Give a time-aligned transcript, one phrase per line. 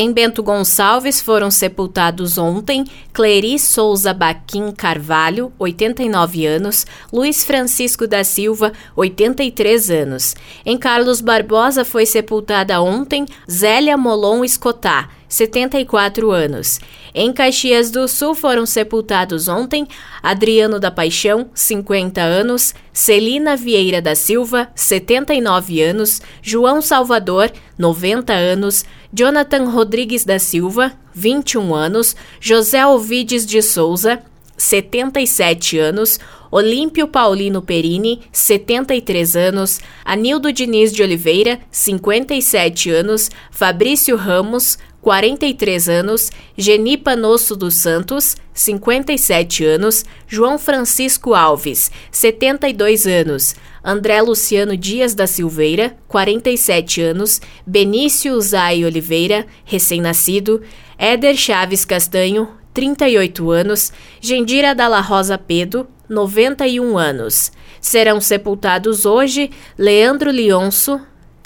[0.00, 8.22] Em Bento Gonçalves foram sepultados ontem Cleri Souza Baquim Carvalho, 89 anos, Luiz Francisco da
[8.22, 10.36] Silva, 83 anos.
[10.64, 16.80] Em Carlos Barbosa foi sepultada ontem Zélia Molon Escotá, 74 anos.
[17.14, 19.86] Em Caxias do Sul foram sepultados ontem
[20.22, 28.84] Adriano da Paixão, 50 anos, Celina Vieira da Silva, 79 anos, João Salvador, 90 anos,
[29.12, 34.22] Jonathan Rodrigues da Silva, 21 anos, José Ovides de Souza,
[34.58, 36.18] 77 anos,
[36.50, 46.30] Olímpio Paulino Perini, 73 anos, Anildo Diniz de Oliveira, 57 anos, Fabrício Ramos, 43 anos,
[46.56, 55.26] Genipa Nosso dos Santos, 57 anos, João Francisco Alves, 72 anos, André Luciano Dias da
[55.26, 60.62] Silveira, 47 anos, Benício Zay Oliveira, recém-nascido,
[60.98, 67.50] Éder Chaves Castanho, 38 anos, Gendira Dalla Rosa Pedo, 91 anos.
[67.80, 71.00] Serão sepultados hoje Leandro Lionso,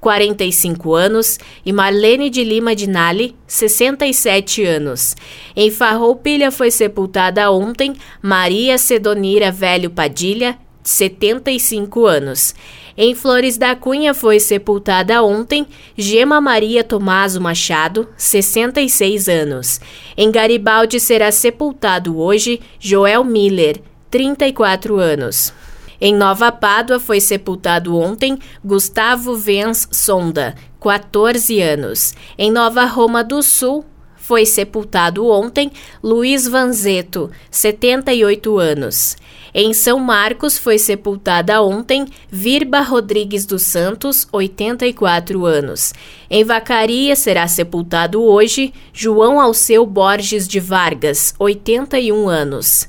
[0.00, 5.16] 45 anos, e Marlene de Lima de Nali, 67 anos.
[5.56, 12.54] Em Farroupilha foi sepultada ontem Maria Sedonira Velho Padilha, 75 anos.
[12.96, 19.80] Em Flores da Cunha foi sepultada ontem Gema Maria Tomaso Machado, 66 anos.
[20.16, 25.52] Em Garibaldi será sepultado hoje Joel Miller, 34 anos.
[26.00, 32.14] Em Nova Pádua foi sepultado ontem Gustavo Vens Sonda, 14 anos.
[32.36, 33.84] Em Nova Roma do Sul
[34.24, 35.70] foi sepultado ontem
[36.02, 39.18] Luiz Vanzeto, 78 anos.
[39.52, 45.92] Em São Marcos foi sepultada ontem Virba Rodrigues dos Santos, 84 anos.
[46.30, 52.88] Em Vacaria será sepultado hoje João Alceu Borges de Vargas, 81 anos.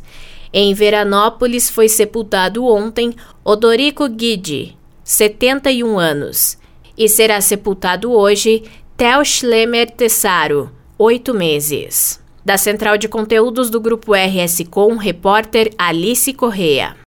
[0.53, 3.13] Em Veranópolis foi sepultado ontem
[3.44, 6.57] Odorico Guide, 71 anos,
[6.97, 8.63] e será sepultado hoje
[8.95, 12.22] Theo Schlemmer Tessaro, 8 meses.
[12.45, 16.95] Da Central de Conteúdos do Grupo RS Com, repórter Alice Correa.